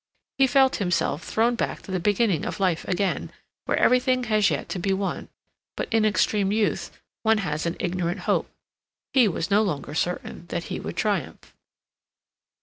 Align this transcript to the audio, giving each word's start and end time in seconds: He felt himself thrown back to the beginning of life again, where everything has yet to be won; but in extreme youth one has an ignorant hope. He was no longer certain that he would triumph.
He 0.39 0.47
felt 0.47 0.77
himself 0.77 1.21
thrown 1.23 1.53
back 1.53 1.83
to 1.83 1.91
the 1.91 1.99
beginning 1.99 2.43
of 2.43 2.59
life 2.59 2.87
again, 2.87 3.31
where 3.65 3.77
everything 3.77 4.23
has 4.23 4.49
yet 4.49 4.67
to 4.69 4.79
be 4.79 4.93
won; 4.93 5.29
but 5.77 5.87
in 5.93 6.05
extreme 6.05 6.51
youth 6.51 6.89
one 7.21 7.37
has 7.37 7.67
an 7.67 7.75
ignorant 7.79 8.21
hope. 8.21 8.49
He 9.13 9.27
was 9.27 9.51
no 9.51 9.61
longer 9.61 9.93
certain 9.93 10.47
that 10.47 10.63
he 10.73 10.79
would 10.79 10.97
triumph. 10.97 11.55